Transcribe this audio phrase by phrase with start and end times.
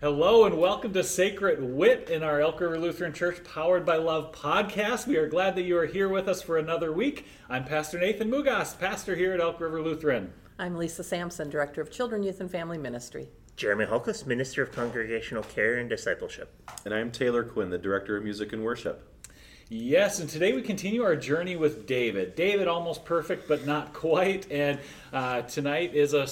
[0.00, 4.30] Hello and welcome to Sacred Wit in our Elk River Lutheran Church Powered by Love
[4.30, 5.08] podcast.
[5.08, 7.26] We are glad that you are here with us for another week.
[7.48, 10.32] I'm Pastor Nathan Mugas, pastor here at Elk River Lutheran.
[10.56, 13.28] I'm Lisa Sampson, Director of Children, Youth, and Family Ministry.
[13.56, 16.54] Jeremy Holkus, Minister of Congregational Care and Discipleship.
[16.84, 19.04] And I'm Taylor Quinn, the Director of Music and Worship.
[19.68, 22.36] Yes, and today we continue our journey with David.
[22.36, 24.48] David, almost perfect, but not quite.
[24.48, 24.78] And
[25.12, 26.28] uh, tonight is a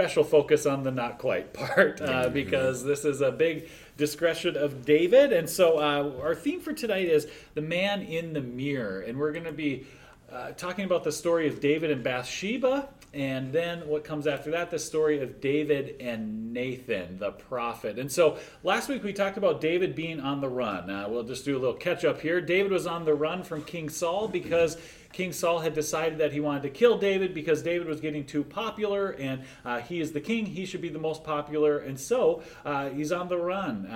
[0.00, 4.86] special focus on the not quite part uh, because this is a big discretion of
[4.86, 5.30] David.
[5.30, 9.02] And so uh, our theme for tonight is the man in the mirror.
[9.02, 9.84] And we're going to be
[10.32, 12.88] uh, talking about the story of David and Bathsheba.
[13.12, 17.98] And then what comes after that, the story of David and Nathan, the prophet.
[17.98, 20.88] And so last week we talked about David being on the run.
[20.88, 22.40] Uh, we'll just do a little catch up here.
[22.40, 24.76] David was on the run from King Saul because
[25.12, 28.44] King Saul had decided that he wanted to kill David because David was getting too
[28.44, 30.46] popular and uh, he is the king.
[30.46, 31.78] He should be the most popular.
[31.78, 33.86] And so uh, he's on the run.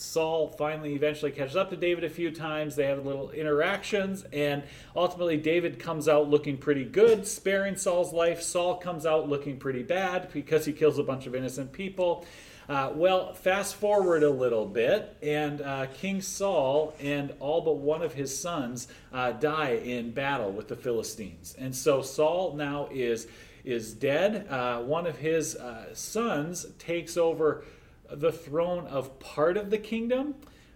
[0.00, 2.76] Saul finally eventually catches up to David a few times.
[2.76, 4.62] They have little interactions, and
[4.96, 8.42] ultimately, David comes out looking pretty good, sparing Saul's life.
[8.42, 12.24] Saul comes out looking pretty bad because he kills a bunch of innocent people.
[12.70, 18.00] Uh, well, fast forward a little bit, and uh, King Saul and all but one
[18.00, 21.56] of his sons uh, die in battle with the Philistines.
[21.58, 23.26] And so Saul now is,
[23.64, 24.46] is dead.
[24.48, 27.64] Uh, one of his uh, sons takes over
[28.12, 30.34] the throne of part of the kingdom,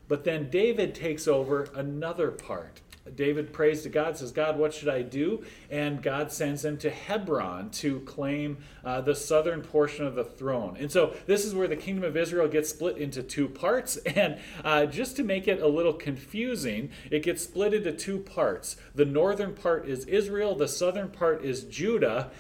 [0.09, 2.81] but then David takes over another part.
[3.15, 5.45] David prays to God, says, God, what should I do?
[5.71, 10.77] And God sends him to Hebron to claim uh, the southern portion of the throne.
[10.79, 13.99] And so this is where the kingdom of Israel gets split into two parts.
[14.15, 18.77] And uh, just to make it a little confusing, it gets split into two parts.
[18.95, 22.31] The northern part is Israel, the southern part is Judah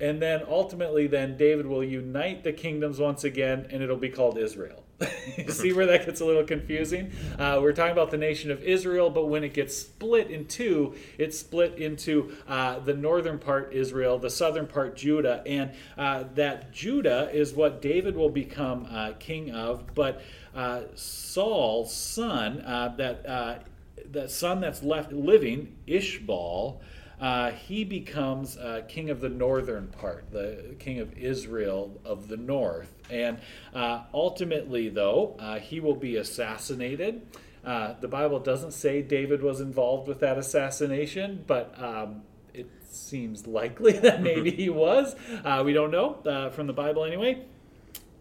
[0.00, 4.38] and then ultimately then david will unite the kingdoms once again and it'll be called
[4.38, 4.84] israel.
[5.48, 7.12] See where that gets a little confusing?
[7.38, 10.94] Uh, we're talking about the nation of israel but when it gets split in two
[11.18, 16.72] it's split into uh, the northern part israel the southern part judah and uh, that
[16.72, 19.94] judah is what david will become uh, king of.
[19.94, 20.22] But
[20.54, 23.64] uh, saul's son uh, that
[24.12, 26.80] that son that's left living Ishbaal
[27.20, 32.36] uh, he becomes uh, king of the northern part, the king of Israel of the
[32.36, 32.94] north.
[33.10, 33.38] And
[33.74, 37.26] uh, ultimately, though, uh, he will be assassinated.
[37.64, 42.22] Uh, the Bible doesn't say David was involved with that assassination, but um,
[42.54, 45.16] it seems likely that maybe he was.
[45.44, 47.44] Uh, we don't know from the Bible anyway.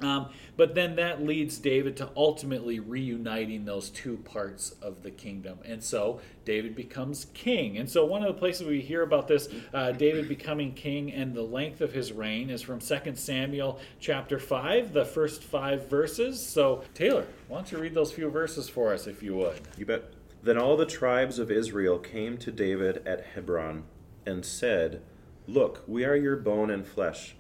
[0.02, 5.60] Um, but then that leads David to ultimately reuniting those two parts of the kingdom.
[5.66, 7.78] And so David becomes king.
[7.78, 11.34] And so one of the places we hear about this, uh, David becoming king and
[11.34, 16.46] the length of his reign, is from 2 Samuel chapter 5, the first five verses.
[16.46, 19.62] So, Taylor, why don't you read those few verses for us, if you would?
[19.78, 20.14] You bet.
[20.44, 23.86] Then all the tribes of Israel came to David at Hebron
[24.26, 25.02] and said,
[25.48, 27.37] Look, we are your bone and flesh.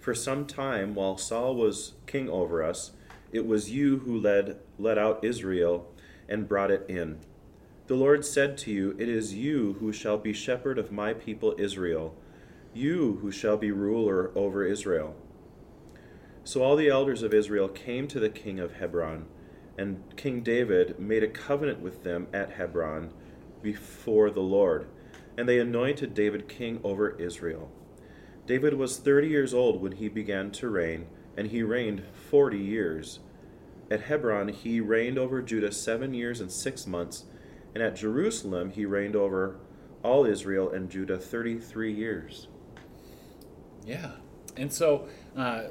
[0.00, 2.92] For some time, while Saul was king over us,
[3.32, 5.92] it was you who led, led out Israel
[6.26, 7.18] and brought it in.
[7.86, 11.54] The Lord said to you, It is you who shall be shepherd of my people
[11.58, 12.16] Israel,
[12.72, 15.14] you who shall be ruler over Israel.
[16.44, 19.26] So all the elders of Israel came to the king of Hebron,
[19.76, 23.12] and King David made a covenant with them at Hebron
[23.62, 24.86] before the Lord,
[25.36, 27.70] and they anointed David king over Israel.
[28.46, 31.06] David was thirty years old when he began to reign,
[31.36, 33.20] and he reigned forty years.
[33.90, 37.24] At Hebron he reigned over Judah seven years and six months,
[37.74, 39.56] and at Jerusalem he reigned over
[40.02, 42.48] all Israel and Judah thirty three years.
[43.86, 44.12] Yeah.
[44.56, 45.64] And so uh,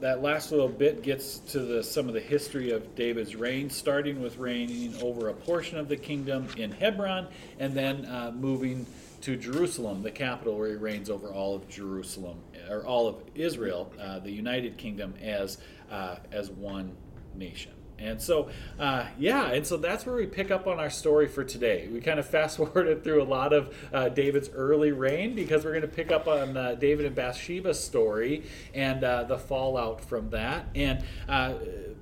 [0.00, 4.22] that last little bit gets to the, some of the history of David's reign, starting
[4.22, 7.26] with reigning over a portion of the kingdom in Hebron,
[7.58, 8.86] and then uh, moving
[9.22, 12.38] to Jerusalem, the capital where he reigns over all of Jerusalem
[12.68, 15.58] or all of Israel, uh, the United Kingdom, as
[15.90, 16.96] uh, as one
[17.34, 17.72] nation.
[17.98, 21.44] And so, uh, yeah, and so that's where we pick up on our story for
[21.44, 21.88] today.
[21.92, 25.70] We kind of fast forwarded through a lot of uh, David's early reign because we're
[25.70, 30.30] going to pick up on uh, David and Bathsheba's story and uh, the fallout from
[30.30, 30.66] that.
[30.74, 31.54] And uh,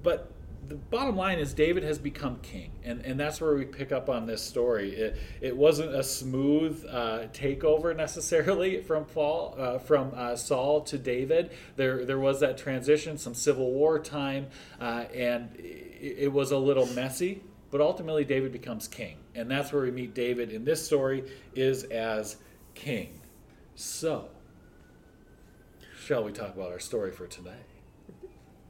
[0.03, 0.33] but
[0.71, 4.09] the bottom line is David has become king, and, and that's where we pick up
[4.09, 4.95] on this story.
[4.95, 10.97] It, it wasn't a smooth uh, takeover necessarily from fall uh, from uh, Saul to
[10.97, 11.51] David.
[11.75, 14.47] There there was that transition, some civil war time,
[14.81, 17.43] uh, and it, it was a little messy.
[17.73, 21.25] But ultimately, David becomes king, and that's where we meet David in this story
[21.57, 22.37] is as
[22.77, 23.21] king.
[23.75, 24.29] So,
[25.99, 27.59] shall we talk about our story for today?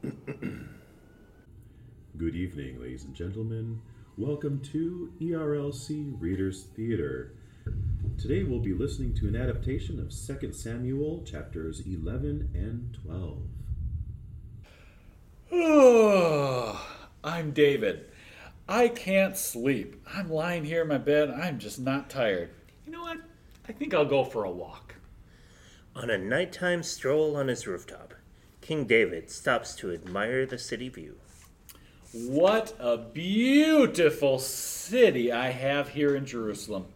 [2.17, 3.81] Good evening, ladies and gentlemen.
[4.17, 7.31] Welcome to ERLC Readers Theater.
[8.17, 13.37] Today we'll be listening to an adaptation of 2 Samuel chapters 11 and 12.
[15.53, 16.85] Oh,
[17.23, 18.11] I'm David.
[18.67, 20.05] I can't sleep.
[20.13, 21.31] I'm lying here in my bed.
[21.31, 22.49] I'm just not tired.
[22.85, 23.19] You know what?
[23.69, 24.95] I think I'll go for a walk.
[25.95, 28.13] On a nighttime stroll on his rooftop,
[28.59, 31.15] King David stops to admire the city view.
[32.13, 36.87] What a beautiful city I have here in Jerusalem.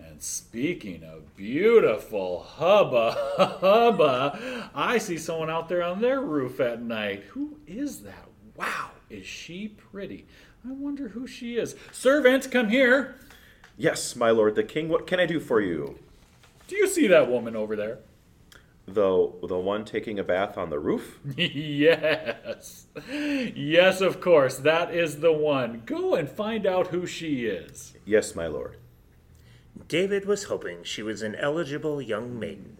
[0.00, 6.82] And speaking of beautiful, hubba hubba, I see someone out there on their roof at
[6.82, 7.22] night.
[7.30, 8.26] Who is that?
[8.56, 10.26] Wow, is she pretty?
[10.68, 11.76] I wonder who she is.
[11.92, 13.14] Servant, come here.
[13.78, 16.00] Yes, my lord the king, what can I do for you?
[16.66, 18.00] Do you see that woman over there?
[18.86, 21.20] The, the one taking a bath on the roof?
[21.36, 22.86] yes.
[23.08, 24.56] Yes, of course.
[24.58, 25.82] That is the one.
[25.86, 27.94] Go and find out who she is.
[28.04, 28.76] Yes, my lord.
[29.88, 32.78] David was hoping she was an eligible young maiden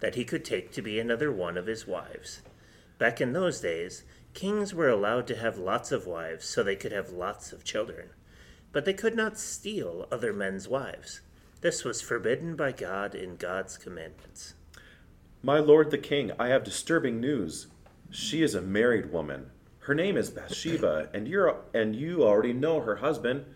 [0.00, 2.42] that he could take to be another one of his wives.
[2.98, 4.04] Back in those days,
[4.34, 8.10] kings were allowed to have lots of wives so they could have lots of children,
[8.72, 11.20] but they could not steal other men's wives.
[11.60, 14.54] This was forbidden by God in God's commandments.
[15.42, 17.68] My lord the king, I have disturbing news.
[18.10, 19.50] She is a married woman.
[19.80, 23.46] Her name is Bathsheba, and you're and you already know her husband.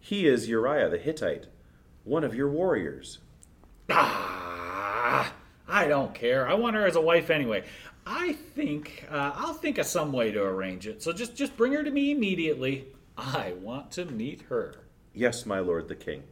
[0.00, 1.46] He is Uriah the Hittite,
[2.04, 3.18] one of your warriors.
[3.90, 5.34] Ah,
[5.68, 6.48] I don't care.
[6.48, 7.64] I want her as a wife anyway.
[8.06, 11.02] I think uh, I'll think of some way to arrange it.
[11.02, 12.86] So just just bring her to me immediately.
[13.18, 14.86] I want to meet her.
[15.12, 16.22] Yes, my lord the king.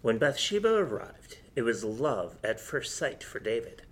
[0.00, 3.82] When Bathsheba arrived, it was love at first sight for David.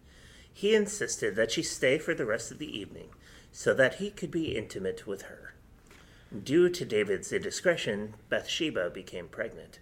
[0.59, 3.11] He insisted that she stay for the rest of the evening
[3.53, 5.55] so that he could be intimate with her.
[6.43, 9.79] Due to David's indiscretion, Bathsheba became pregnant.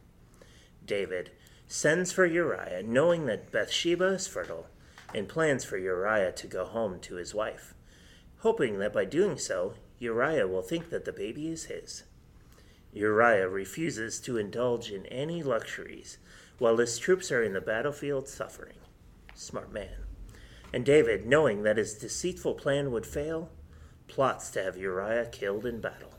[0.85, 1.31] David
[1.67, 4.67] sends for Uriah, knowing that Bathsheba is fertile,
[5.15, 7.73] and plans for Uriah to go home to his wife,
[8.41, 12.03] hoping that by doing so, Uriah will think that the baby is his.
[12.93, 16.19] Uriah refuses to indulge in any luxuries
[16.59, 18.77] while his troops are in the battlefield suffering.
[19.35, 20.06] Smart man.
[20.77, 23.49] And David, knowing that his deceitful plan would fail,
[24.09, 26.13] plots to have Uriah killed in battle.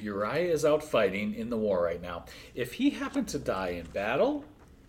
[0.00, 2.24] Uriah is out fighting in the war right now.
[2.54, 4.46] If he happened to die in battle,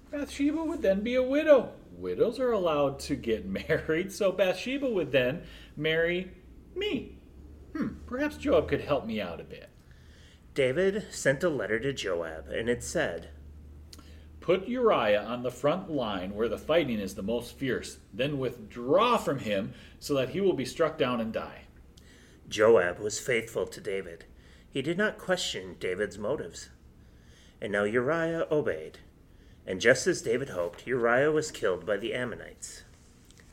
[0.10, 1.74] Bathsheba would then be a widow.
[1.98, 5.44] Widows are allowed to get married, so Bathsheba would then
[5.76, 6.32] marry
[6.78, 7.18] me.
[7.76, 9.68] Hmm, perhaps Joab could help me out a bit.
[10.54, 13.32] David sent a letter to Joab, and it said,
[14.48, 19.18] Put Uriah on the front line where the fighting is the most fierce, then withdraw
[19.18, 21.64] from him so that he will be struck down and die.
[22.48, 24.24] Joab was faithful to David.
[24.72, 26.70] He did not question David's motives.
[27.60, 29.00] And now Uriah obeyed.
[29.66, 32.84] And just as David hoped, Uriah was killed by the Ammonites.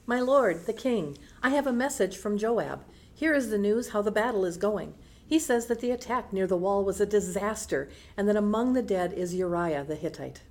[0.07, 2.85] My lord, the king, I have a message from Joab.
[3.13, 4.95] Here is the news how the battle is going.
[5.27, 8.83] He says that the attack near the wall was a disaster, and that among the
[8.83, 10.43] dead is Uriah the Hittite.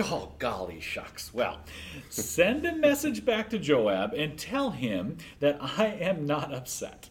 [0.00, 1.32] Oh, golly shucks.
[1.32, 1.60] Well,
[2.08, 7.10] send a message back to Joab and tell him that I am not upset.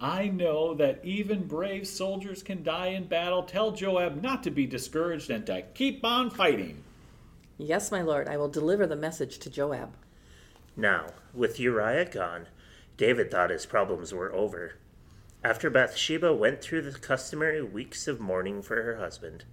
[0.00, 3.42] I know that even brave soldiers can die in battle.
[3.42, 6.84] Tell Joab not to be discouraged and to keep on fighting.
[7.58, 9.96] Yes, my lord, I will deliver the message to Joab.
[10.76, 12.46] Now, with Uriah gone,
[12.96, 14.74] David thought his problems were over.
[15.42, 19.44] After Bathsheba went through the customary weeks of mourning for her husband,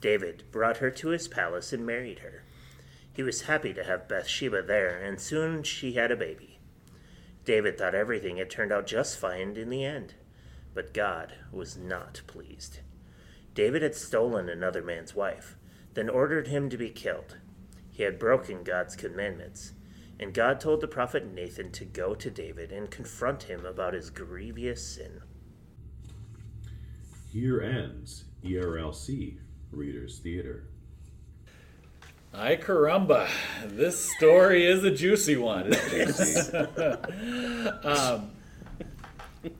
[0.00, 2.44] David brought her to his palace and married her.
[3.12, 6.58] He was happy to have Bathsheba there, and soon she had a baby.
[7.44, 10.14] David thought everything had turned out just fine in the end,
[10.74, 12.80] but God was not pleased.
[13.54, 15.56] David had stolen another man's wife.
[15.94, 17.38] then ordered him to be killed.
[17.90, 19.72] He had broken God's commandments.
[20.20, 24.10] And God told the prophet Nathan to go to David and confront him about his
[24.10, 25.22] grievous sin.
[27.32, 29.38] Here ends ERLC
[29.72, 30.64] Readers Theater.
[32.34, 33.28] Ay caramba,
[33.64, 35.72] this story is a juicy one.
[37.82, 38.30] um,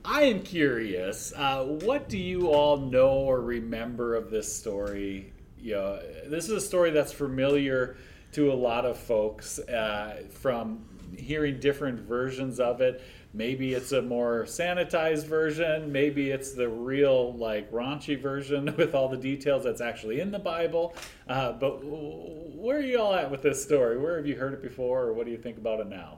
[0.05, 1.33] I am curious.
[1.35, 5.33] Uh, what do you all know or remember of this story?
[5.59, 7.97] You know, this is a story that's familiar
[8.33, 10.85] to a lot of folks uh, from
[11.17, 13.03] hearing different versions of it.
[13.37, 15.93] Maybe it's a more sanitized version.
[15.93, 20.39] Maybe it's the real, like, raunchy version with all the details that's actually in the
[20.39, 20.95] Bible.
[21.29, 23.99] Uh, but where are you all at with this story?
[23.99, 26.17] Where have you heard it before, or what do you think about it now?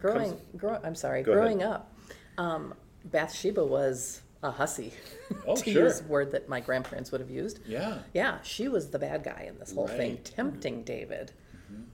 [0.00, 1.42] Growing, grow, I'm sorry, Go ahead.
[1.44, 1.94] growing up,
[2.38, 2.72] um,
[3.04, 4.94] Bathsheba was a hussy,
[5.46, 5.84] Oh, to sure.
[5.84, 7.60] use a word that my grandparents would have used.
[7.66, 7.98] Yeah.
[8.14, 10.24] Yeah, she was the bad guy in this whole thing, Right.
[10.24, 11.32] tempting David.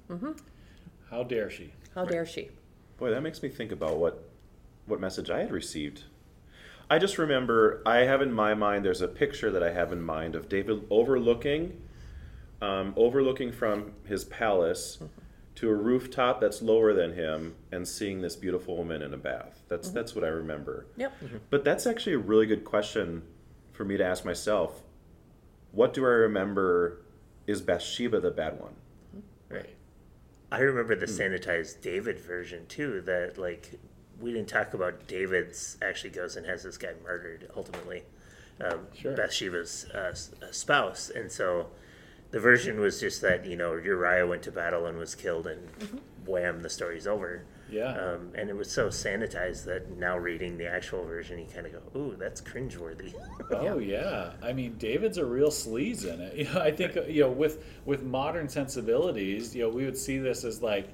[0.09, 0.31] Mm-hmm.
[1.11, 1.73] How dare she?
[1.93, 2.51] How dare she?
[2.99, 4.28] Boy, that makes me think about what
[4.89, 6.05] what message I had received.
[6.91, 10.01] I just remember I have in my mind there's a picture that I have in
[10.01, 11.83] mind of David overlooking
[12.61, 14.99] um, overlooking from his palace
[15.57, 19.63] to a rooftop that's lower than him and seeing this beautiful woman in a bath.
[19.69, 19.97] That's mm-hmm.
[19.97, 20.87] that's what I remember.
[20.97, 21.21] Yep.
[21.21, 21.37] Mm-hmm.
[21.51, 23.23] But that's actually a really good question
[23.73, 24.83] for me to ask myself.
[25.73, 27.03] What do I remember
[27.47, 28.75] is Bathsheba the bad one?
[29.49, 29.75] Right.
[30.51, 31.13] I remember the hmm.
[31.13, 33.03] sanitized David version too.
[33.03, 33.79] That like
[34.21, 38.03] we didn't talk about David's actually goes and has this guy murdered ultimately,
[38.61, 39.15] um, Sure.
[39.17, 41.69] Bathsheba's uh, uh, spouse, and so
[42.31, 45.69] the version was just that you know Uriah went to battle and was killed, and
[46.27, 47.43] wham, the story's over.
[47.71, 47.93] Yeah.
[47.93, 51.73] Um, and it was so sanitized that now reading the actual version, you kind of
[51.73, 53.13] go, "Ooh, that's cringeworthy."
[53.51, 56.35] Oh yeah, I mean David's a real sleaze in it.
[56.37, 60.19] You know, I think you know with with modern sensibilities, you know, we would see
[60.19, 60.89] this as like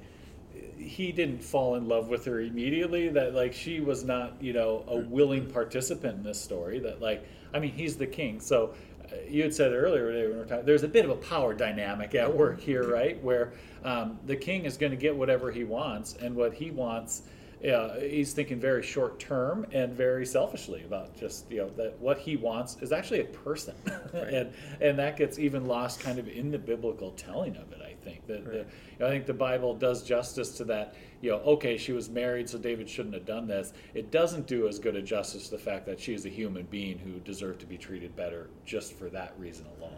[0.77, 3.09] he didn't fall in love with her immediately.
[3.09, 6.79] That like she was not you know a willing participant in this story.
[6.79, 8.73] That like I mean he's the king, so.
[9.11, 11.53] uh, You had said earlier when we were talking, there's a bit of a power
[11.53, 13.21] dynamic at work here, right?
[13.23, 13.53] Where
[13.83, 17.23] um, the king is going to get whatever he wants, and what he wants
[17.61, 22.19] yeah, he's thinking very short term and very selfishly about just you know that what
[22.19, 23.75] he wants is actually a person,
[24.13, 24.51] and
[24.81, 27.79] and that gets even lost kind of in the biblical telling of it.
[27.81, 28.65] I think that the, you
[28.99, 30.95] know, I think the Bible does justice to that.
[31.21, 33.73] You know, okay, she was married, so David shouldn't have done this.
[33.93, 36.65] It doesn't do as good a justice to the fact that she is a human
[36.65, 39.97] being who deserved to be treated better just for that reason alone.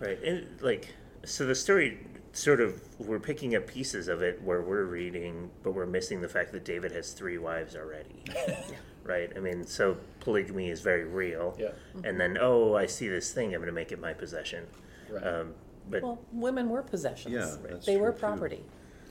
[0.00, 0.22] Right, Right.
[0.22, 0.88] and like
[1.24, 1.98] so the story
[2.32, 6.28] sort of we're picking up pieces of it where we're reading, but we're missing the
[6.28, 8.24] fact that David has three wives already.
[9.04, 9.32] right?
[9.36, 11.56] I mean, so polygamy is very real.
[11.58, 11.70] Yeah.
[12.04, 14.66] And then, oh, I see this thing, I'm going to make it my possession.
[15.10, 15.22] Right.
[15.26, 15.54] Um,
[15.90, 17.34] but Well, women were possessions.
[17.34, 18.20] Yeah, that's they were true, too.
[18.20, 18.64] property.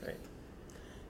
[0.06, 0.16] right.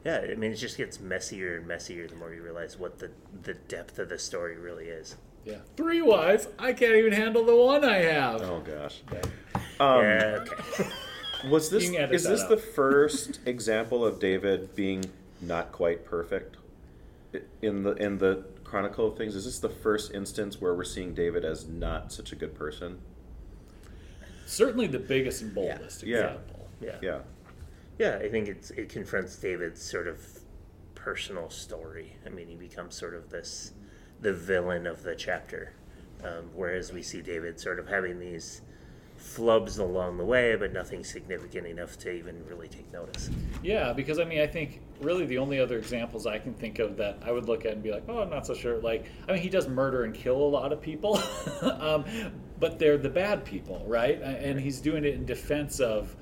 [0.05, 3.11] Yeah, I mean, it just gets messier and messier the more you realize what the
[3.43, 5.17] the depth of the story really is.
[5.45, 6.49] Yeah, three wives.
[6.59, 8.43] I can't even handle the one I have.
[8.43, 9.03] Oh gosh.
[9.79, 10.45] Um, yeah.
[10.47, 10.89] Okay.
[11.49, 12.49] Was this You can edit is that this out.
[12.51, 15.05] the first example of David being
[15.41, 16.57] not quite perfect
[17.35, 19.35] I- in the in the Chronicle of things?
[19.35, 23.01] Is this the first instance where we're seeing David as not such a good person?
[24.51, 26.17] Certainly the biggest and boldest Yeah.
[26.19, 26.69] example.
[26.81, 26.97] yeah.
[27.01, 27.19] Yeah.
[27.99, 30.41] Yeah, I think it's it confronts David's sort of
[30.95, 32.17] personal story.
[32.27, 33.73] I mean, he becomes sort of this
[34.21, 35.73] the villain of the chapter,
[36.25, 38.63] um, whereas we see David sort of having these
[39.19, 43.31] flubs along the way, but nothing significant enough to even really take notice.
[43.63, 46.97] Yeah, because I mean, I think really the only other examples I can think of
[46.97, 48.79] that I would look at and be like, oh, I'm not so sure.
[48.79, 51.21] Like, I mean, he does murder and kill a lot of people,
[51.63, 52.05] um,
[52.61, 54.21] but they're the bad people, right?
[54.21, 56.15] And he's doing it in defense of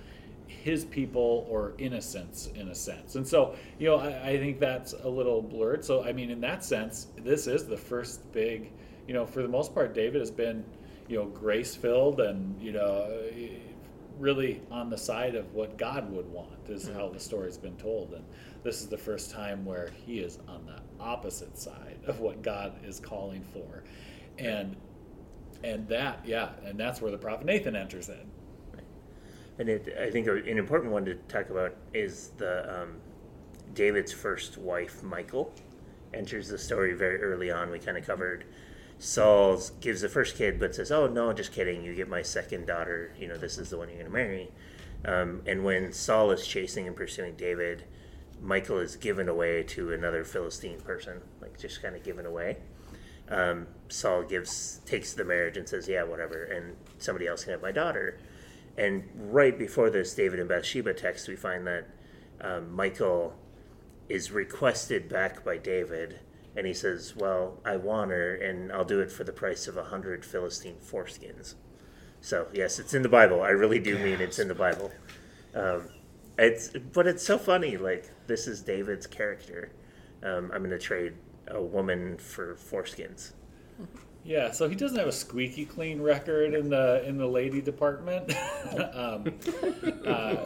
[0.47, 3.17] his people or innocence in a sense.
[3.17, 5.85] And so, you know, I, I think that's a little blurred.
[5.85, 8.71] So, I mean, in that sense, this is the first big,
[9.07, 10.65] you know, for the most part, David has been,
[11.09, 13.49] you know, grace filled and, you know, eh,
[14.19, 18.13] really on the side of what God would want, is how the story's been told.
[18.13, 18.25] And
[18.63, 22.73] this is the first time where he is on the opposite side of what God
[22.85, 23.85] is calling for.
[24.39, 24.77] And
[25.63, 28.31] and that, yeah, and that's where the prophet Nathan enters in.
[29.59, 32.97] And it, I think an important one to talk about is the um,
[33.75, 35.53] David's first wife, Michal,
[36.15, 37.71] enters the story very early on.
[37.71, 38.45] We kind of covered
[38.99, 41.85] Saul gives the first kid, but says, "Oh no, just kidding.
[41.85, 43.13] You get my second daughter.
[43.19, 44.51] You know, this is the one you're going to marry."
[45.05, 47.85] Um, and when Saul is chasing and pursuing David,
[48.43, 52.59] Michal is given away to another Philistine person, like just kind of given away.
[53.31, 57.63] Um, Saul gives takes the marriage and says, "Yeah, whatever," and somebody else can have
[57.63, 58.19] my daughter.
[58.77, 61.89] And right before this David and Bathsheba text, we find that
[62.41, 63.35] um, Michal
[64.09, 66.21] is requested back by David,
[66.57, 69.77] and he says, "Well, I want her, and I'll do it for the price of
[69.77, 71.55] a hundred Philistine foreskins."
[72.21, 73.43] So yes, it's in the Bible.
[73.43, 74.91] I really do mean it's in the Bible.
[75.55, 75.89] Um,
[76.39, 77.77] it's but it's so funny.
[77.77, 79.73] Like this is David's character.
[80.23, 81.15] Um, I'm going to trade
[81.51, 83.33] a woman for foreskins.
[84.25, 88.35] Yeah, so he doesn't have a squeaky clean record in the in the lady department.
[88.93, 89.33] um,
[90.07, 90.37] uh,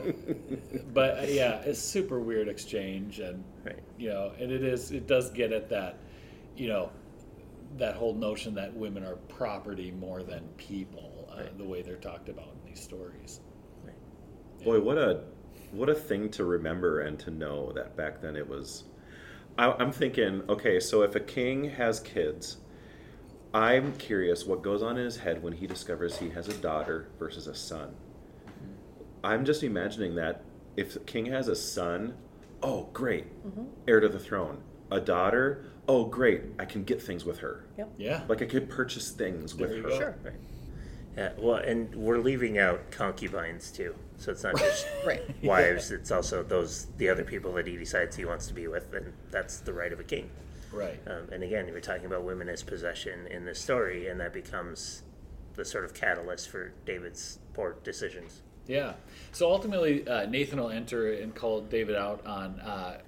[0.92, 3.78] but uh, yeah, it's super weird exchange, and Right.
[3.98, 5.98] you know, and it is it does get at that,
[6.56, 6.90] you know,
[7.78, 11.58] that whole notion that women are property more than people, uh, Right.
[11.58, 13.40] the way they're talked about in these stories.
[14.62, 15.24] Boy, what a
[15.72, 18.84] what a thing to remember and to know that back then it was.
[19.58, 22.58] I, I'm thinking, okay, so if a king has kids,
[23.54, 27.08] I'm curious what goes on in his head when he discovers he has a daughter
[27.18, 27.94] versus a son.
[29.22, 30.42] I'm just imagining that
[30.76, 32.14] if the king has a son,
[32.62, 33.64] oh great, mm-hmm.
[33.86, 34.62] heir to the throne.
[34.90, 37.64] A daughter, oh great, I can get things with her.
[37.78, 37.90] Yep.
[37.98, 39.82] Yeah, Like I could purchase things There with her.
[39.82, 39.98] go.
[39.98, 40.16] Sure.
[40.22, 40.34] Right.
[41.16, 41.32] Yeah.
[41.38, 43.94] Well, and we're leaving out concubines too.
[44.22, 45.22] So it's not just Right.
[45.42, 48.92] wives; it's also those the other people that he decides he wants to be with,
[48.94, 50.30] and that's the right of a king.
[50.72, 51.00] right.
[51.06, 55.02] Um, and again, we're talking about women as possession in this story, and that becomes
[55.54, 58.42] the sort of catalyst for David's poor decisions.
[58.68, 58.92] Yeah.
[59.32, 62.98] So ultimately, uh, Nathan will enter and call David out on uh,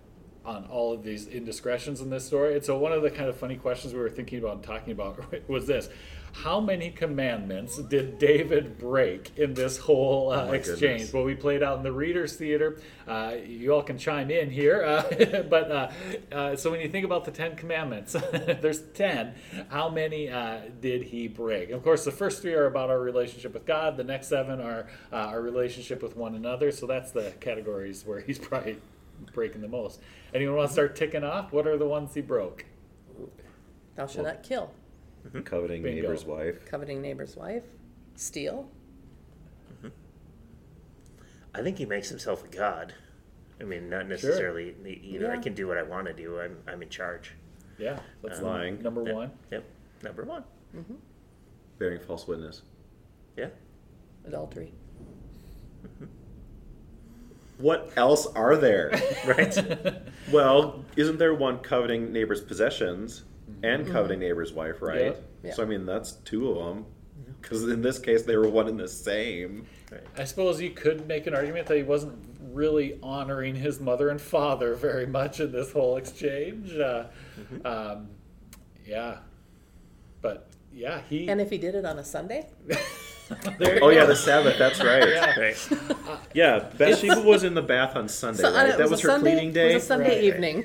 [0.44, 2.54] on all of these indiscretions in this story.
[2.56, 4.92] And so one of the kind of funny questions we were thinking about and talking
[4.92, 5.88] about was this:
[6.34, 10.80] How many commandments did David break in this whole uh, Oh exchange?
[10.80, 11.12] goodness.
[11.12, 12.80] Well, we played out in the Readers Theater.
[13.06, 15.90] Uh, you all can chime in here, uh, but uh,
[16.32, 18.12] uh, so when you think about the Ten Commandments,
[18.60, 19.34] there's ten.
[19.68, 21.70] How many uh, did he break?
[21.70, 23.96] Of course, the first three are about our relationship with God.
[23.96, 26.72] The next seven are uh, our relationship with one another.
[26.72, 28.78] So that's the categories where he's probably
[29.32, 30.00] breaking the most.
[30.34, 31.52] Anyone want to start ticking off?
[31.52, 32.64] What are the ones he broke?
[33.94, 34.72] Thou shalt not kill.
[35.26, 35.40] Mm-hmm.
[35.40, 36.02] Coveting Bingo.
[36.02, 36.64] neighbor's wife.
[36.66, 37.62] Coveting neighbor's wife.
[38.14, 38.68] Steal.
[39.72, 39.88] Mm-hmm.
[41.54, 42.94] I think he makes himself a god.
[43.60, 44.74] I mean, not necessarily.
[44.84, 46.40] You know, I can do what I want to do.
[46.40, 47.32] I'm I'm in charge.
[47.78, 48.82] Yeah, that's Um, Lying.
[48.82, 49.14] number Yep.
[49.14, 49.30] one.
[49.50, 49.64] Yep.
[50.02, 50.44] Number one.
[50.76, 50.94] Mm-hmm.
[51.78, 52.62] Bearing false witness.
[53.36, 53.48] Yeah.
[54.26, 54.72] Adultery.
[57.58, 58.90] What else are there?
[59.26, 59.56] Right.
[60.32, 63.22] well, isn't there one coveting neighbor's possessions
[63.64, 65.16] and coveting neighbor's wife, right?
[65.42, 65.48] Yeah.
[65.48, 65.52] Yeah.
[65.54, 66.86] So I mean, that's two of them.
[67.40, 69.66] Because in this case, they were one and the same.
[69.92, 70.00] right.
[70.16, 74.18] I suppose you could make an argument that he wasn't really honoring his mother and
[74.20, 76.72] father very much in this whole exchange.
[76.78, 77.04] Uh,
[77.64, 78.08] um,
[78.86, 79.18] yeah,
[80.22, 81.28] but yeah, he.
[81.28, 82.48] And if he did it on a Sunday,
[83.58, 84.58] there you Oh yeah, the Sabbath.
[84.58, 85.06] That's right.
[85.08, 85.38] Yeah.
[85.38, 85.70] Right.
[86.34, 88.68] Yeah, Bathsheba was in the bath on Sunday, So, uh, right?
[88.70, 89.74] it That was a her Sunday, cleaning It day.
[89.74, 90.24] was a Sunday Right, right.
[90.24, 90.64] evening.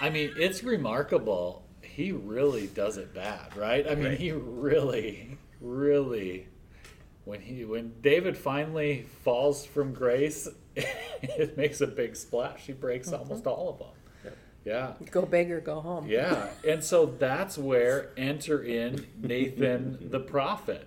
[0.00, 1.64] I mean, it's remarkable.
[1.94, 3.86] He really does it bad, right?
[3.86, 4.18] I mean, Right.
[4.18, 6.46] he really, really.
[7.24, 12.62] When he when David finally falls from grace, it makes a big splash.
[12.66, 13.20] He breaks mm-hmm.
[13.22, 14.34] almost all of them.
[14.64, 14.92] Yeah.
[15.10, 16.06] Go big or go home.
[16.06, 20.86] Yeah, and so that's where enter in Nathan the prophet.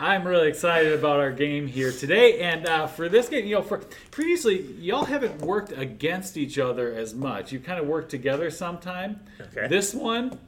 [0.00, 2.40] I'm really excited about our game here today.
[2.40, 6.94] And uh, for this game, you know, for previously, y'all haven't worked against each other
[6.94, 7.52] as much.
[7.52, 9.20] You kind of worked together sometime.
[9.38, 9.68] Okay.
[9.68, 10.38] This one,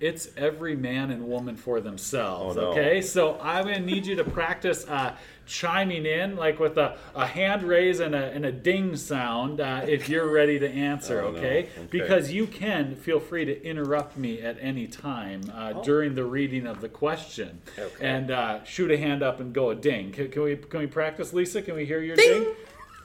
[0.00, 2.56] it's every man and woman for themselves.
[2.56, 2.66] Oh, no.
[2.68, 7.26] Okay, so I'm gonna need you to practice uh, chiming in, like with a, a
[7.26, 11.22] hand raise and a, and a ding sound, uh, if you're ready to answer.
[11.22, 11.38] Oh, no.
[11.38, 11.68] okay?
[11.76, 11.88] Okay.
[11.90, 16.66] because you can feel free to interrupt me at any time uh, during the reading
[16.66, 18.06] of the question, Okay.
[18.06, 20.12] and uh, shoot a hand up and go a ding.
[20.12, 21.60] Can, can we can we practice, Lisa?
[21.62, 22.44] Can we hear your ding?
[22.44, 22.54] Ding!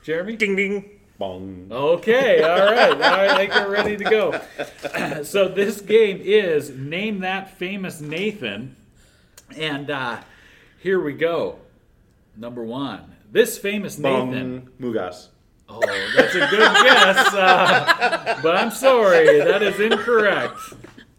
[0.04, 0.36] Jeremy?
[0.36, 1.00] ding ding.
[1.24, 1.68] Bong.
[1.72, 5.24] Okay, all right, all right, I think we're ready to go.
[5.24, 8.76] so this game is name that famous Nathan,
[9.56, 10.20] and uh,
[10.80, 11.60] here we go.
[12.36, 14.70] Number one, this famous Nathan.
[14.80, 14.94] Bong.
[14.94, 15.28] Mugas.
[15.70, 15.80] Oh,
[16.16, 20.58] that's a good guess, uh, but I'm sorry, that is incorrect.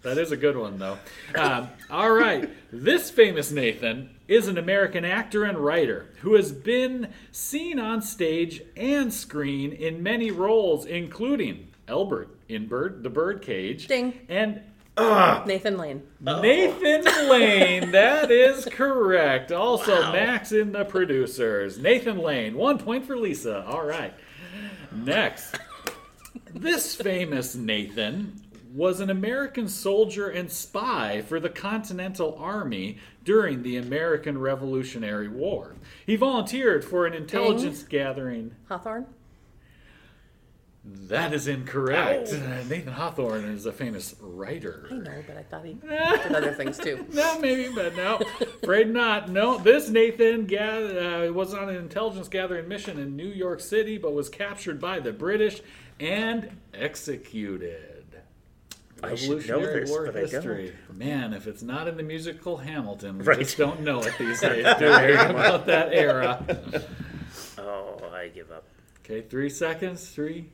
[0.02, 0.98] That is a good one, though.
[1.34, 2.50] Um, all right.
[2.70, 8.62] This famous Nathan is an American actor and writer who has been seen on stage
[8.76, 13.86] and screen in many roles, including Albert in Bird, The Birdcage.
[13.86, 14.14] Ding.
[14.28, 14.60] And
[14.96, 16.02] Nathan Lane.
[16.20, 17.90] Nathan Lane.
[17.90, 19.52] That is correct.
[19.52, 21.78] Also, Max in The Producers.
[21.78, 22.56] Nathan Lane.
[22.56, 23.66] One point for Lisa.
[23.66, 24.14] All right.
[24.92, 25.56] Next.
[26.54, 28.40] This famous Nathan
[28.74, 35.76] was an American soldier and spy for the Continental Army during the American Revolutionary War.
[36.04, 38.56] He volunteered for an intelligence gathering.
[38.68, 39.06] Hawthorne.
[40.84, 42.30] That is incorrect.
[42.68, 44.86] Nathan Hawthorne is a famous writer.
[44.90, 45.72] I know, but I thought he
[46.24, 47.06] did other things too.
[47.12, 48.20] No, maybe, but no,
[48.62, 49.30] afraid not.
[49.30, 53.96] No, this Nathan ga- uh, was on an intelligence gathering mission in New York City,
[53.96, 55.62] but was captured by the British
[56.00, 57.93] and executed.
[59.04, 60.76] I should know Revolutionary this, War history.
[60.92, 63.38] Man, if it's not in the musical Hamilton, we Right.
[63.40, 64.86] just don't know it these days, do?
[64.88, 66.44] About that era.
[67.58, 68.64] Oh, I give up.
[69.04, 70.08] Okay, three seconds.
[70.08, 70.50] Three,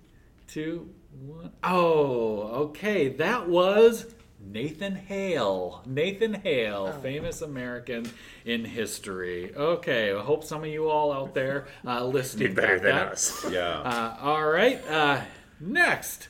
[0.47, 0.89] two,
[1.27, 1.51] one.
[1.65, 3.09] Oh, okay.
[3.09, 4.07] That was
[4.41, 5.83] Nathan Hale.
[5.87, 8.11] Nathan Hale, famous American
[8.45, 9.55] in history.
[9.55, 13.13] Okay, I hope some of you all out there uh, listening Did better than that.
[13.13, 13.45] us.
[13.51, 13.69] Yeah.
[13.81, 14.85] Uh, all right.
[14.89, 15.21] Uh,
[15.61, 16.29] next,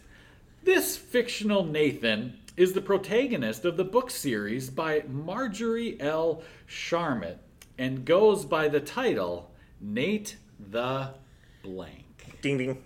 [0.65, 6.43] this fictional Nathan is the protagonist of the book series by Marjorie L.
[6.69, 7.37] Sharmat
[7.79, 10.37] and goes by the title Nate
[10.71, 11.11] the
[11.63, 12.05] Blank.
[12.43, 12.83] Ding ding.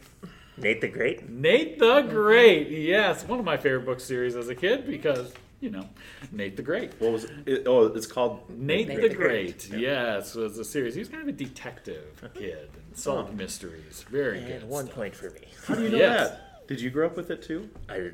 [0.57, 1.29] Nate the Great.
[1.29, 2.69] Nate the Great.
[2.71, 5.89] Yes, one of my favorite book series as a kid because, you know,
[6.31, 6.93] Nate the Great.
[7.01, 7.65] what was it?
[7.67, 9.69] Oh, it's called Nate, Nate the, the Great.
[9.71, 10.95] Yes, It was a series.
[10.95, 13.37] He was kind of a detective kid and solved Oh.
[13.37, 14.05] mysteries.
[14.09, 14.69] Very And good.
[14.69, 14.95] one stuff.
[14.97, 15.41] point for me.
[15.67, 16.31] How do you know Yes.
[16.31, 16.44] that?
[16.67, 17.69] Did you grow up with it too?
[17.89, 18.11] I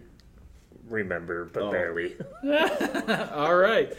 [0.89, 1.71] remember, but Oh.
[1.71, 2.17] barely.
[3.33, 3.93] All right.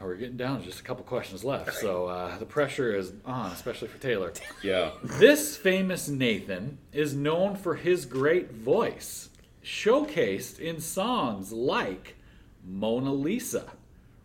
[0.00, 3.12] Oh, we're getting down to just a couple questions left, so uh, the pressure is
[3.24, 4.32] on, especially for Taylor.
[4.62, 4.90] Yeah.
[5.02, 9.28] This famous Nathan is known for his great voice,
[9.64, 12.16] showcased in songs like
[12.66, 13.64] Mona Lisa,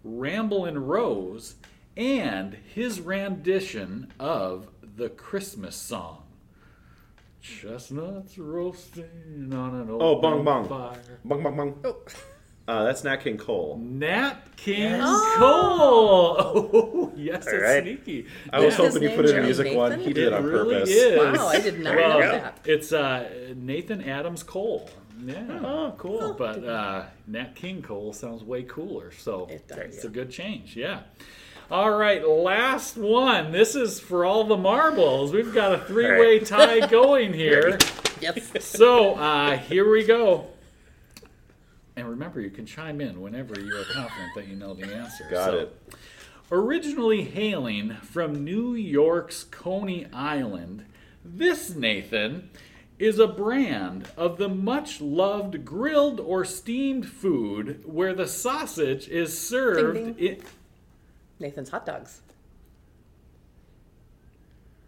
[0.03, 1.55] Ramblin' Rose,
[1.95, 4.67] and his rendition of
[4.97, 6.23] the Christmas song.
[7.41, 10.67] Chestnuts roasting on an open Oh, bong, bong.
[10.67, 10.99] fire.
[11.23, 11.79] Bung bung bung.
[11.85, 11.97] Oh.
[12.67, 13.79] Uh, that's Nat King Cole.
[13.81, 16.35] Nat King Cole.
[17.01, 17.81] Oh, yes, it's right.
[17.83, 18.27] sneaky.
[18.53, 19.89] I was Nat- his hoping you name put in a Jerry music one.
[19.91, 20.05] Nathan?
[20.07, 20.89] He did it on really purpose.
[20.91, 21.17] is.
[21.17, 22.59] Wow, I did not Well, know that.
[22.65, 24.89] It's uh, Nathan Adams Cole.
[25.25, 25.59] Yeah.
[25.63, 26.33] Oh, cool.
[26.37, 29.77] But uh, Nat King Cole sounds way cooler, so It does.
[29.79, 30.75] it's a good change.
[30.75, 31.01] Yeah.
[31.71, 33.51] All right, last one.
[33.51, 35.31] This is for all the marbles.
[35.31, 37.77] We've got a three-way tie going here.
[38.19, 38.49] Yes.
[38.65, 40.47] So uh, here we go.
[41.95, 45.27] And remember, you can chime in whenever you are confident that you know the answer.
[45.29, 45.75] Got So, it.
[46.51, 50.85] Originally hailing from New York's Coney Island,
[51.23, 52.49] this Nathan
[52.97, 59.37] is a brand of the much loved grilled or steamed food where the sausage is
[59.37, 60.17] served ding.
[60.17, 60.41] in.
[61.39, 62.21] Nathan's hot dogs.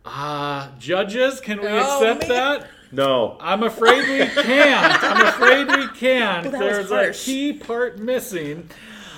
[0.03, 2.29] Ah, judges, can we Oh, accept man.
[2.29, 2.67] that?
[2.91, 3.37] No.
[3.39, 5.03] I'm afraid we can't.
[5.03, 6.51] I'm afraid we can't.
[6.51, 8.69] Well, There's a key part missing.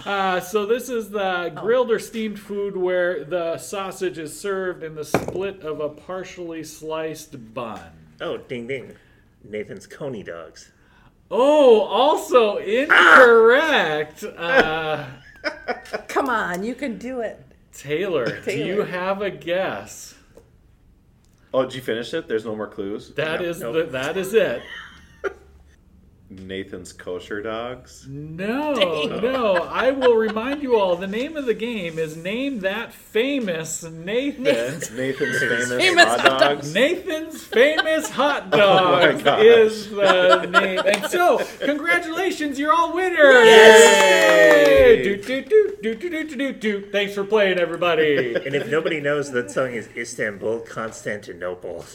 [0.05, 1.49] Uh, so this is the Oh.
[1.61, 6.63] grilled or steamed food where the sausage is served in the split of a partially
[6.63, 7.79] sliced bun.
[8.19, 8.95] Oh, ding ding.
[9.45, 10.71] Nathan's Coney dogs.
[11.31, 14.23] Oh, also incorrect.
[14.25, 15.05] Uh,
[16.07, 17.43] Come on, you can do it.
[17.73, 20.15] Taylor, do you have a guess?
[21.53, 22.27] Oh, did you finish it?
[22.27, 23.13] There's no more clues.
[23.15, 23.73] That No, is nope.
[23.73, 24.61] the, that is it.
[26.29, 28.07] Nathan's Kosher Dogs?
[28.07, 29.21] No, Dang.
[29.21, 29.55] no.
[29.55, 30.95] I will remind you all.
[30.95, 34.43] The name of the game is name that famous Nathan.
[34.43, 36.39] Nathan's, Nathan's famous, famous hot, dog.
[36.39, 36.39] dogs.
[36.39, 36.73] dogs.
[36.73, 40.79] Nathan's famous hot oh dogs oh is the name.
[40.85, 43.45] And so, congratulations, you're all winners!
[43.45, 44.65] Yay!
[44.65, 45.03] Yay!
[45.03, 46.89] Do, do, do, do, do, do, do, do.
[46.91, 48.33] Thanks for playing, everybody.
[48.35, 51.85] And if nobody knows, that song is Istanbul, Constantinople.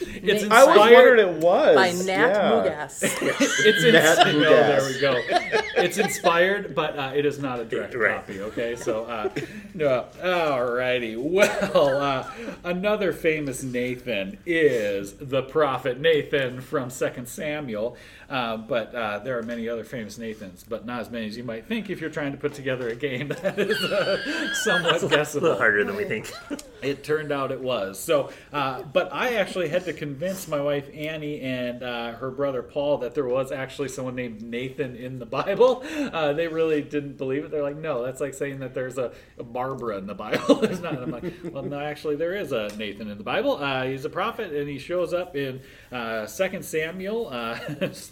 [0.00, 1.36] It's Nate- I was wondering inspired.
[1.36, 1.74] it was.
[1.76, 2.50] By Nat yeah.
[2.50, 3.02] Mugas.
[3.66, 4.48] It's in, Nat no, Mugas.
[4.48, 5.82] there we go.
[5.82, 8.16] It's inspired, but uh, it is not a direct Right.
[8.16, 8.40] copy.
[8.40, 9.28] Okay, so uh,
[9.74, 10.06] no.
[10.22, 11.16] Alrighty.
[11.18, 12.30] Well, uh,
[12.64, 17.96] another famous Nathan is the prophet Nathan from Second Samuel.
[18.28, 21.44] Uh, but uh, there are many other famous Nathans, but not as many as you
[21.44, 24.94] might think if you're trying to put together a game that is uh, somewhat A
[24.94, 25.56] little guessable.
[25.56, 26.32] harder than we think.
[26.82, 27.98] It turned out it was.
[27.98, 32.62] So, uh, but I actually had to convince my wife Annie and uh, her brother
[32.62, 35.82] Paul that there was actually someone named Nathan in the Bible.
[36.12, 37.50] Uh, they really didn't believe it.
[37.50, 40.56] They're like, no, that's like saying that there's a, a Barbara in the Bible.
[40.56, 41.02] there's not.
[41.02, 43.56] I'm like, well, no, actually, there is a Nathan in the Bible.
[43.56, 47.30] Uh, he's a prophet, and he shows up in uh, Second Samuel,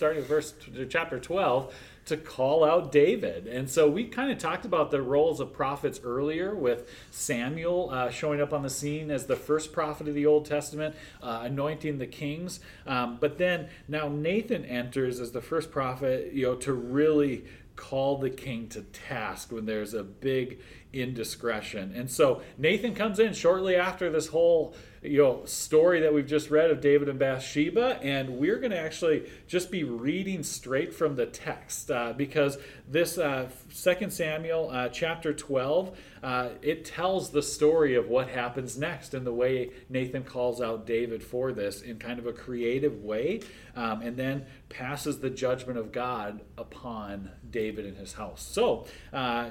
[0.04, 0.52] starting verse
[0.90, 3.46] chapter 12 to call out David.
[3.46, 8.10] And so we kind of talked about the roles of prophets earlier with Samuel uh,
[8.10, 11.96] showing up on the scene as the first prophet of the Old Testament, uh, anointing
[11.96, 12.60] the kings.
[12.86, 18.18] Um, but then now Nathan enters as the first prophet, you know, to really call
[18.18, 20.60] the king to task when there's a big
[20.94, 21.92] indiscretion.
[21.94, 26.50] And so Nathan comes in shortly after this whole you know story that we've just
[26.50, 31.14] read of David and Bathsheba, and we're going to actually just be reading straight from
[31.14, 32.56] the text uh, because
[32.88, 39.12] this uh, Samuel uh, chapter twelve uh, it tells the story of what happens next
[39.12, 43.40] and the way Nathan calls out David for this in kind of a creative way,
[43.76, 48.42] um, and then passes the judgment of God upon David and his house.
[48.42, 49.50] So uh,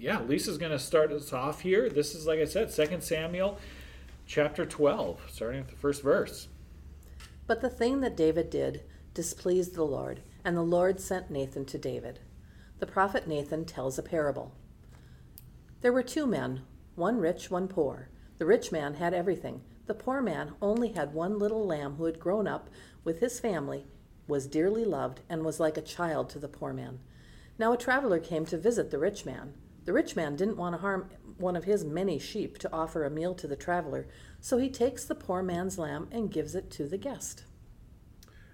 [0.00, 1.90] yeah, Lisa's going to start us off here.
[1.90, 3.58] This is, like I said, Second Samuel
[4.26, 6.48] chapter 12, starting with the first verse.
[7.46, 8.82] But the thing that David did
[9.12, 12.20] displeased the Lord, and the Lord sent Nathan to David.
[12.78, 14.54] The prophet Nathan tells a parable.
[15.82, 16.62] There were two men,
[16.94, 18.08] one rich, one poor.
[18.38, 19.60] The rich man had everything.
[19.86, 22.70] The poor man only had one little lamb who had grown up
[23.04, 23.86] with his family,
[24.26, 27.00] was dearly loved, and was like a child to the poor man.
[27.58, 29.52] Now a traveler came to visit the rich man.
[29.84, 33.10] The rich man didn't want to harm one of his many sheep to offer a
[33.10, 34.06] meal to the traveler,
[34.40, 37.44] so he takes the poor man's lamb and gives it to the guest.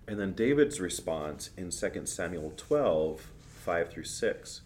[0.06, 4.60] And then David's response in 2 Samuel 12, 5 through 6.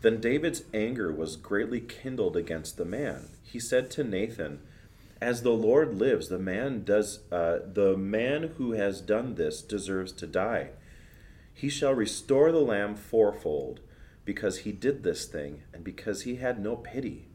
[0.00, 3.28] Then David's anger was greatly kindled against the man.
[3.42, 4.60] He said to Nathan,
[5.20, 10.12] As the Lord lives, the man does uh, the man who has done this deserves
[10.12, 10.70] to die.
[11.52, 13.80] He shall restore the lamb fourfold,
[14.24, 17.28] because he did this thing, and because he had no pity.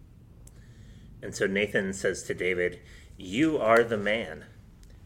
[1.21, 2.80] And so Nathan says to David,
[3.17, 4.45] You are the man.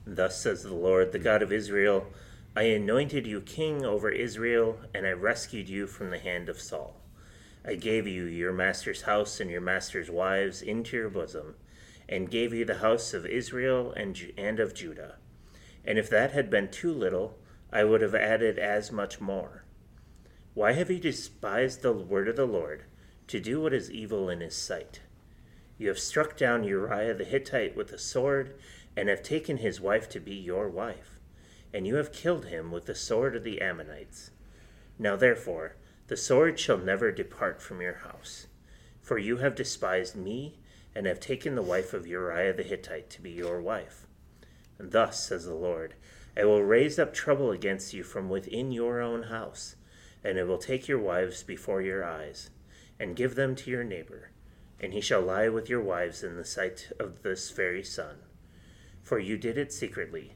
[0.05, 2.07] Thus says the Lord, the God of Israel
[2.55, 7.01] I anointed you king over Israel, and I rescued you from the hand of Saul.
[7.65, 11.55] I gave you your master's house and your master's wives into your bosom,
[12.07, 15.15] and gave you the house of Israel and, and of Judah.
[15.83, 17.39] And if that had been too little,
[17.71, 19.62] I would have added as much more.
[20.55, 22.83] Why have you despised the word of the Lord,
[23.25, 24.99] to do what is evil in his sight?
[25.79, 28.53] You have struck down Uriah the Hittite with a sword,
[28.95, 31.19] and have taken his wife to be your wife,
[31.73, 34.29] and you have killed him with the sword of the Ammonites.
[34.99, 38.45] Now therefore, the sword shall never depart from your house,
[39.01, 40.59] for you have despised me,
[40.93, 44.05] and have taken the wife of Uriah the Hittite to be your wife.
[44.77, 45.95] And thus says the Lord,
[46.37, 49.77] I will raise up trouble against you from within your own house,
[50.23, 52.49] and it will take your wives before your eyes,
[52.99, 54.31] and give them to your neighbor
[54.83, 58.17] and he shall lie with your wives in the sight of this very sun.
[59.01, 60.33] For you did it secretly,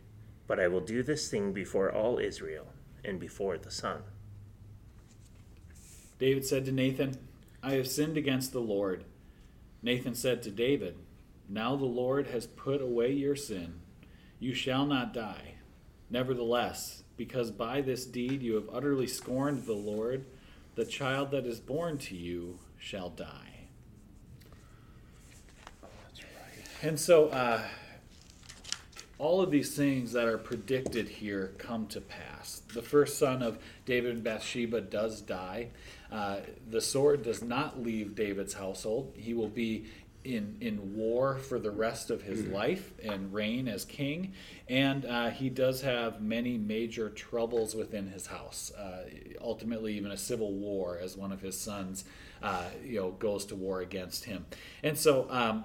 [0.48, 2.68] but I will do this thing before all Israel
[3.04, 4.04] and before the sun.
[6.18, 7.18] David said to Nathan,
[7.62, 9.04] I have sinned against the Lord.
[9.82, 10.96] Nathan said to David,
[11.50, 13.82] Now the Lord has put away your sin.
[14.40, 15.56] You shall not die.
[16.10, 20.26] Nevertheless, because by this deed you have utterly scorned the Lord,
[20.76, 23.68] the child that is born to you shall die.
[26.84, 27.62] And so, uh,
[29.18, 32.62] all of these things that are predicted here come to pass.
[32.74, 35.70] The first son of David and Bathsheba does die.
[36.12, 36.38] Uh,
[36.70, 39.14] the sword does not leave David's household.
[39.18, 39.86] He will be
[40.36, 44.34] in, in war for the rest of his life and reign as king.
[44.68, 48.72] And uh, he does have many major troubles within his house.
[48.72, 49.06] Uh,
[49.42, 52.04] ultimately, even a civil war as one of his sons,
[52.44, 54.46] uh, you know, goes to war against him.
[54.84, 55.64] And so, um,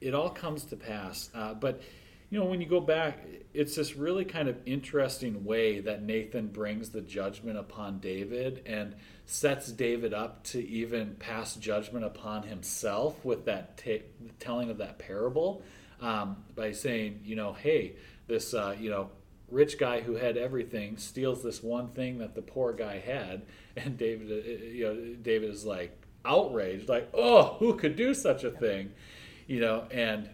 [0.00, 1.30] it all comes to pass.
[1.34, 1.82] Uh, but
[2.30, 6.48] you know, when you go back, it's this really kind of interesting way that Nathan
[6.48, 8.94] brings the judgment upon David and
[9.26, 14.02] sets David up to even pass judgment upon himself with that t-
[14.38, 15.62] telling of that parable
[16.00, 17.94] um, by saying, you know, hey,
[18.26, 19.10] this, uh, you know,
[19.50, 23.42] rich guy who had everything steals this one thing that the poor guy had,
[23.76, 28.44] and David, uh, you know, David is like outraged, like, oh, who could do such
[28.44, 28.92] a thing?
[29.46, 30.28] you know, and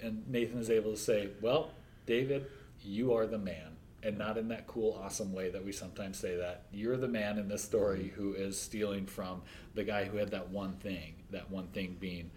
[0.00, 1.70] and Nathan is able to say, "Well,
[2.06, 2.46] David,
[2.82, 3.71] you are the man."
[4.04, 6.64] And not in that cool, awesome way that we sometimes say that.
[6.72, 9.42] You're the man in this story who is stealing from
[9.74, 12.30] the guy who had that one thing, that one thing being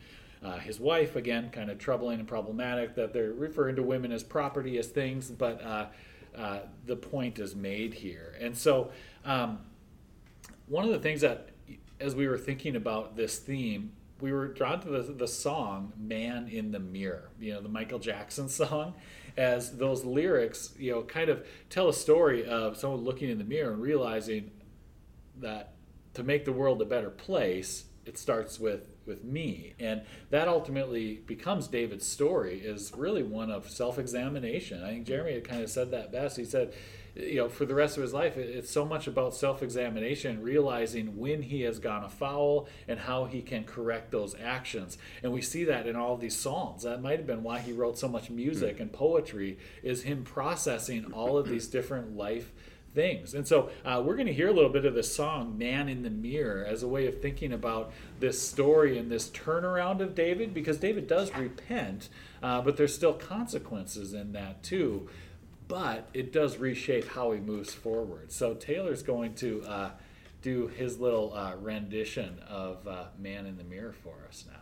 [0.43, 1.15] uh, his wife.
[1.15, 5.32] Again, kind of troubling and problematic that they're referring to women as property, as things,
[5.32, 5.88] but uh,
[6.38, 8.36] uh, the point is made here.
[8.39, 8.91] And so,
[9.23, 9.60] um,
[10.67, 11.49] one of the things that,
[11.99, 16.47] as we were thinking about this theme, we were drawn to the, the song "Man
[16.47, 18.93] in the Mirror," you know, the Michael Jackson song,
[19.38, 23.43] as those lyrics, you know, kind of tell a story of someone looking in the
[23.43, 24.52] mirror and realizing
[25.38, 25.74] that
[26.13, 29.74] to make the world a better place, it starts with with me.
[29.80, 34.84] And that ultimately becomes david's story is really one of self-examination.
[34.84, 36.38] I think jeremy had kind of said that best.
[36.38, 36.74] He said
[37.15, 41.41] you know for the rest of his life it's so much about self-examination realizing when
[41.41, 45.88] he has gone afoul and how he can correct those actions and we see that
[45.88, 48.91] in all these songs that might have been why he wrote so much music and
[48.91, 52.51] poetry is him processing all of these different life
[52.95, 53.34] things.
[53.34, 56.01] And so uh, we're going to hear a little bit of the song Man in
[56.01, 60.54] the Mirror as a way of thinking about this story and this turnaround of David,
[60.54, 62.10] because David does repent,
[62.41, 65.08] uh, but there's still consequences in that too.
[65.67, 68.32] But it does reshape how he moves forward.
[68.32, 69.91] So Taylor's going to uh,
[70.41, 74.60] do his little uh, rendition of uh, Man in the Mirror for us now.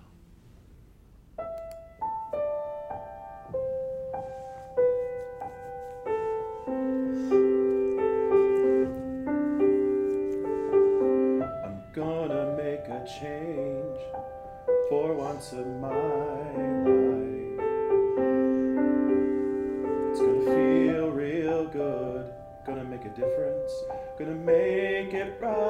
[11.66, 14.00] I'm gonna make a change
[14.88, 16.13] for once in my
[24.18, 25.64] gonna make it right.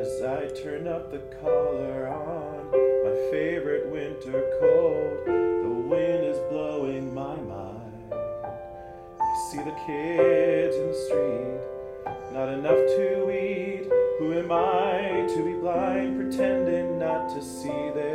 [0.00, 7.14] As I turn up the collar on my favorite winter coat, the wind is blowing
[7.14, 8.12] my mind.
[8.12, 11.48] I see the kids in the street
[12.32, 13.88] not enough to eat.
[14.18, 18.07] Who am I to be blind, pretending not to see their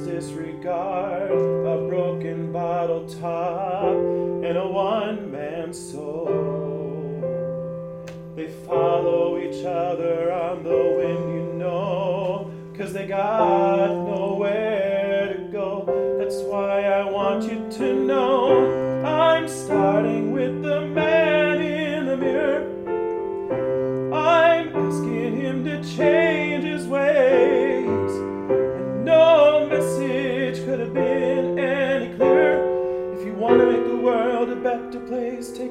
[0.00, 6.26] disregard, a broken bottle top, and a one man soul.
[8.34, 13.75] They follow each other on the wind, you know, cause they got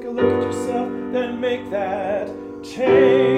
[0.06, 2.28] take a look at yourself, then make that
[2.64, 3.35] change.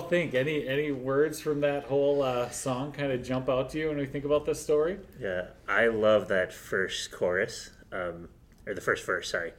[0.00, 0.34] Think?
[0.34, 3.96] Any any words from that whole uh, song kind of jump out to you when
[3.96, 4.98] we think about this story?
[5.20, 8.28] Yeah, I love that first chorus, um,
[8.66, 9.30] or the first verse.
[9.30, 9.52] Sorry,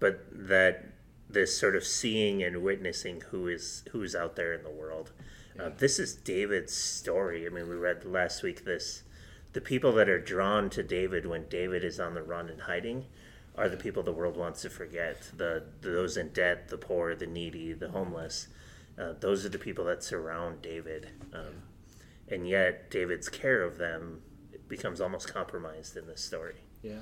[0.00, 0.86] but that
[1.30, 5.12] this sort of seeing and witnessing who is who's out there in the world.
[5.60, 7.46] Uh, this is David's story.
[7.46, 9.04] I mean, we read last week this.
[9.52, 13.04] The people that are drawn to David when David is on the run and hiding
[13.56, 15.30] are the people the world wants to forget.
[15.36, 18.48] The those in debt, the poor, the needy, the homeless
[18.98, 21.08] uh, those are the people that surround David.
[21.32, 21.62] Um,
[22.28, 24.22] and yet, David's care of them
[24.68, 26.56] becomes almost compromised in this story.
[26.82, 27.00] Yeah.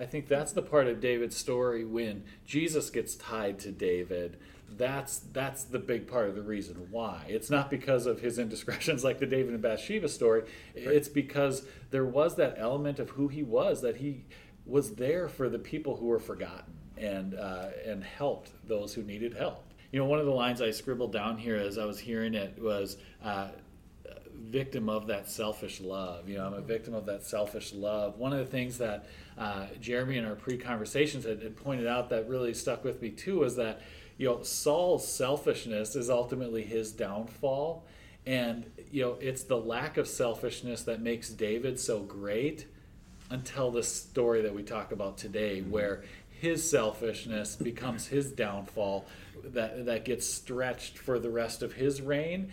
[0.00, 4.38] I think that's the part of David's story when Jesus gets tied to David.
[4.70, 7.24] That's that's the big part of the reason why.
[7.26, 10.42] It's not because of his indiscretions like the David and Bathsheba story.
[10.74, 14.24] It's because there was that element of who he was that he
[14.68, 19.34] was there for the people who were forgotten and uh, and helped those who needed
[19.34, 19.64] help.
[19.92, 22.60] You know, one of the lines I scribbled down here as I was hearing it
[22.60, 23.48] was uh,
[24.38, 26.28] victim of that selfish love.
[26.28, 28.18] You know, I'm a victim of that selfish love.
[28.18, 29.06] One of the things that
[29.36, 33.40] uh, Jeremy in our pre-conversations had, had pointed out that really stuck with me too
[33.40, 33.80] was that
[34.16, 37.84] you know Saul's selfishness is ultimately his downfall,
[38.26, 42.66] and you know it's the lack of selfishness that makes David so great
[43.30, 49.06] until the story that we talk about today, where his selfishness becomes his downfall
[49.44, 52.50] that that gets stretched for the rest of his reign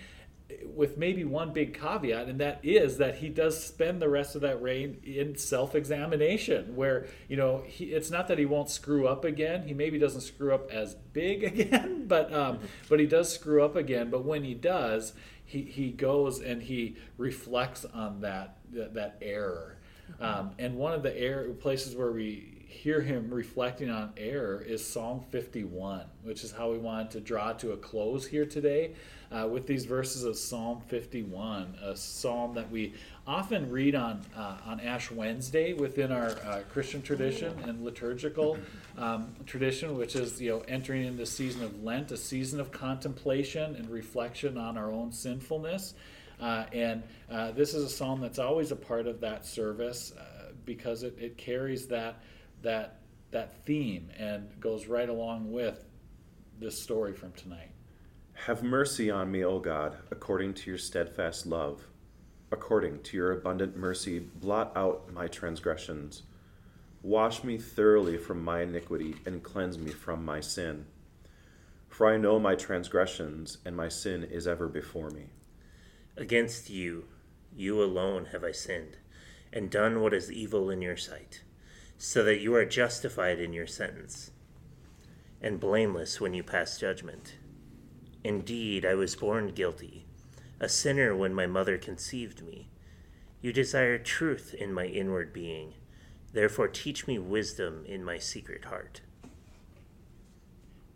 [0.63, 4.41] with maybe one big caveat, and that is that he does spend the rest of
[4.41, 9.25] that reign in self-examination, where you know he, it's not that he won't screw up
[9.25, 9.67] again.
[9.67, 12.59] He maybe doesn't screw up as big again, but um,
[12.89, 14.09] but he does screw up again.
[14.09, 15.13] But when he does,
[15.43, 19.74] he he goes and he reflects on that that, that error.
[20.19, 24.85] Um, and one of the error places where we hear him reflecting on error is
[24.85, 28.93] Psalm 51, which is how we wanted to draw to a close here today
[29.31, 32.93] uh, with these verses of Psalm 51, a psalm that we
[33.25, 38.57] often read on uh, on Ash Wednesday within our uh, Christian tradition and liturgical
[38.97, 42.71] um, tradition, which is you know entering into the season of Lent, a season of
[42.71, 45.95] contemplation and reflection on our own sinfulness.
[46.39, 50.51] Uh, and uh, this is a psalm that's always a part of that service uh,
[50.65, 52.21] because it, it carries that
[52.61, 52.99] that
[53.31, 55.85] that theme and goes right along with
[56.59, 57.71] this story from tonight.
[58.33, 61.87] Have mercy on me, O God, according to your steadfast love.
[62.51, 66.23] According to your abundant mercy, blot out my transgressions.
[67.01, 70.85] Wash me thoroughly from my iniquity and cleanse me from my sin.
[71.87, 75.27] For I know my transgressions, and my sin is ever before me.
[76.17, 77.05] Against you,
[77.55, 78.97] you alone have I sinned,
[79.51, 81.41] and done what is evil in your sight
[81.97, 84.31] so that you are justified in your sentence,
[85.41, 87.35] and blameless when you pass judgment.
[88.23, 90.05] Indeed, I was born guilty,
[90.59, 92.69] a sinner when my mother conceived me.
[93.41, 95.73] You desire truth in my inward being,
[96.33, 99.01] therefore teach me wisdom in my secret heart.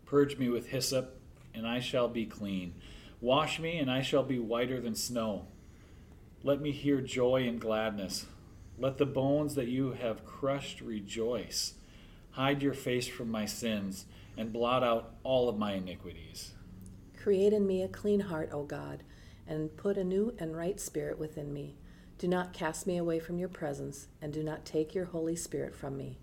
[0.04, 1.18] Purge me with hyssop,
[1.54, 2.74] and I shall be clean.
[3.20, 5.46] Wash me, and I shall be whiter than snow.
[6.42, 8.26] Let me hear joy and gladness
[8.80, 11.74] let the bones that you have crushed rejoice.
[12.30, 14.06] Hide your face from my sins
[14.38, 16.52] and blot out all of my iniquities.
[17.14, 19.02] Create in me a clean heart, O God,
[19.46, 21.76] and put a new and right spirit within me.
[22.16, 25.74] Do not cast me away from your presence, and do not take your Holy Spirit
[25.74, 26.18] from me.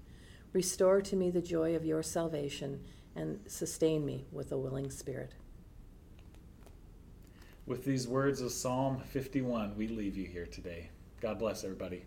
[0.51, 2.83] Restore to me the joy of your salvation,
[3.15, 5.33] and sustain me with a willing spirit.
[7.67, 10.89] With these words of Psalm 51, we leave you here today.
[11.19, 12.05] God bless everybody.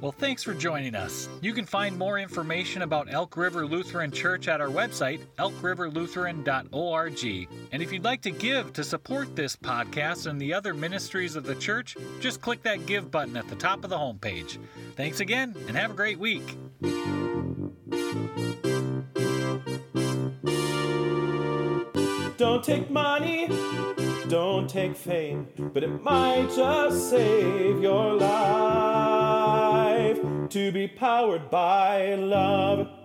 [0.00, 1.28] Well, thanks for joining us.
[1.40, 7.48] You can find more information about Elk River Lutheran Church at our website, elkriverlutheran.org.
[7.72, 11.44] And if you'd like to give to support this podcast and the other ministries of
[11.44, 14.58] the church, just click that Give button at the top of the homepage.
[14.96, 16.56] Thanks again, and have a great week.
[22.36, 23.48] Don't take money,
[24.28, 30.18] don't take fame, but it might just save your life
[30.50, 32.95] to be powered by love.